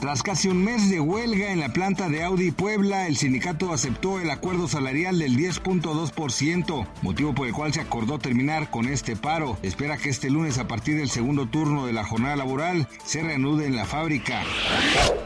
Tras 0.00 0.22
casi 0.22 0.48
un 0.48 0.64
mes 0.64 0.88
de 0.88 0.98
huelga 0.98 1.52
en 1.52 1.60
la 1.60 1.74
planta 1.74 2.08
de 2.08 2.22
Audi 2.22 2.52
Puebla, 2.52 3.06
el 3.06 3.18
sindicato 3.18 3.70
aceptó 3.70 4.18
el 4.18 4.30
acuerdo 4.30 4.66
salarial 4.66 5.18
del 5.18 5.36
10.2%, 5.36 6.86
motivo 7.02 7.34
por 7.34 7.46
el 7.46 7.52
cual 7.52 7.74
se 7.74 7.82
acordó 7.82 8.18
terminar 8.18 8.70
con 8.70 8.86
este 8.86 9.14
paro. 9.14 9.58
Espera 9.62 9.98
que 9.98 10.08
este 10.08 10.30
lunes, 10.30 10.56
a 10.56 10.66
partir 10.66 10.96
del 10.96 11.10
segundo 11.10 11.48
turno 11.48 11.84
de 11.84 11.92
la 11.92 12.02
jornada 12.02 12.34
laboral, 12.34 12.88
se 13.04 13.22
reanude 13.22 13.66
en 13.66 13.76
la 13.76 13.84
fábrica. 13.84 14.42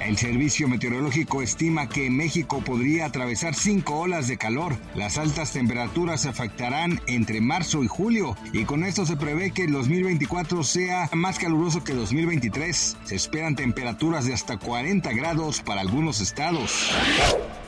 El 0.00 0.18
Servicio 0.18 0.66
Meteorológico 0.66 1.40
estima 1.40 1.88
que 1.88 2.10
México 2.10 2.60
podría 2.60 3.06
atravesar 3.06 3.54
cinco 3.54 4.00
olas 4.00 4.26
de 4.26 4.38
calor. 4.38 4.76
Las 4.96 5.18
altas 5.18 5.52
temperaturas 5.52 6.26
afectarán 6.26 7.00
entre 7.06 7.40
marzo 7.40 7.84
y 7.84 7.86
julio, 7.86 8.36
y 8.52 8.64
con 8.64 8.82
esto 8.82 9.06
se 9.06 9.16
prevé 9.16 9.52
que 9.52 9.64
el 9.64 9.72
2024 9.72 10.64
sea 10.64 11.08
más 11.12 11.38
caluroso 11.38 11.84
que 11.84 11.94
2023. 11.94 12.96
Se 13.04 13.14
esperan 13.14 13.54
temperaturas 13.54 14.26
de 14.26 14.34
hasta 14.34 14.58
40 14.64 15.12
grados 15.12 15.60
para 15.60 15.82
algunos 15.82 16.20
estados. 16.20 16.90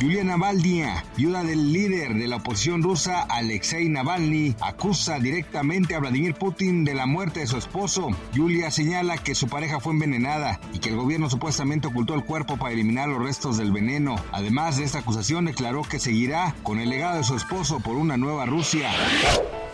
Yulia 0.00 0.24
Navalny, 0.24 0.82
viuda 1.16 1.44
del 1.44 1.72
líder 1.72 2.14
de 2.14 2.26
la 2.26 2.36
oposición 2.36 2.82
rusa 2.82 3.22
Alexei 3.22 3.88
Navalny, 3.88 4.56
acusa 4.60 5.18
directamente 5.18 5.94
a 5.94 6.00
Vladimir 6.00 6.34
Putin 6.34 6.84
de 6.84 6.94
la 6.94 7.06
muerte 7.06 7.40
de 7.40 7.46
su 7.46 7.58
esposo. 7.58 8.08
Yulia 8.32 8.70
señala 8.70 9.18
que 9.18 9.34
su 9.34 9.46
pareja 9.46 9.78
fue 9.78 9.92
envenenada 9.92 10.58
y 10.72 10.78
que 10.78 10.88
el 10.88 10.96
gobierno 10.96 11.28
supuestamente 11.28 11.88
ocultó 11.88 12.14
el 12.14 12.24
cuerpo 12.24 12.56
para 12.56 12.72
eliminar 12.72 13.08
los 13.08 13.22
restos 13.22 13.58
del 13.58 13.72
veneno. 13.72 14.16
Además 14.32 14.78
de 14.78 14.84
esta 14.84 15.00
acusación, 15.00 15.44
declaró 15.44 15.82
que 15.82 16.00
seguirá 16.00 16.54
con 16.62 16.80
el 16.80 16.88
legado 16.88 17.18
de 17.18 17.24
su 17.24 17.36
esposo 17.36 17.80
por 17.80 17.96
una 17.96 18.16
nueva 18.16 18.46
Rusia. 18.46 18.90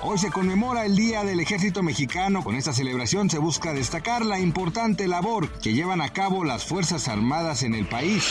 Hoy 0.03 0.19
se 0.19 0.31
conmemora 0.31 0.85
el 0.85 0.95
Día 0.95 1.25
del 1.25 1.41
Ejército 1.41 1.83
Mexicano. 1.83 2.45
Con 2.45 2.55
esta 2.55 2.73
celebración 2.73 3.31
se 3.31 3.39
busca 3.39 3.73
destacar 3.73 4.25
la 4.25 4.39
importante 4.39 5.09
labor 5.09 5.51
que 5.61 5.73
llevan 5.73 6.01
a 6.01 6.11
cabo 6.11 6.45
las 6.45 6.65
Fuerzas 6.65 7.09
Armadas 7.09 7.63
en 7.63 7.75
el 7.75 7.87
país. 7.87 8.25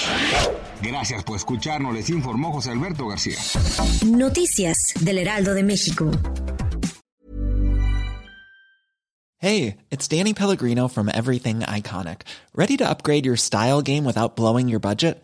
Gracias 0.81 1.23
por 1.23 1.37
escucharnos, 1.37 1.93
les 1.93 2.09
informó 2.09 2.51
José 2.53 2.71
Alberto 2.71 3.07
García. 3.07 3.37
Noticias 4.05 4.93
del 4.99 5.17
Heraldo 5.17 5.53
de 5.53 5.63
México. 5.63 6.11
Hey, 9.39 9.77
it's 9.91 10.07
Danny 10.07 10.33
Pellegrino 10.33 10.87
from 10.87 11.09
Everything 11.09 11.59
Iconic. 11.59 12.21
¿Ready 12.55 12.77
to 12.77 12.89
upgrade 12.89 13.25
your 13.25 13.37
style 13.37 13.81
game 13.81 14.05
without 14.05 14.35
blowing 14.35 14.69
your 14.69 14.79
budget? 14.79 15.23